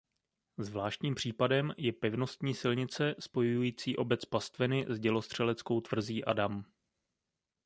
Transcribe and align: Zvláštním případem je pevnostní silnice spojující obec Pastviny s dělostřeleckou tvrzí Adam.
Zvláštním 0.57 1.15
případem 1.15 1.73
je 1.77 1.93
pevnostní 1.93 2.53
silnice 2.53 3.15
spojující 3.19 3.97
obec 3.97 4.25
Pastviny 4.25 4.85
s 4.89 4.99
dělostřeleckou 4.99 5.81
tvrzí 5.81 6.25
Adam. 6.25 6.65